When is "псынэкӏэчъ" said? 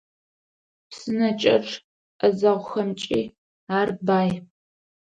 0.89-1.73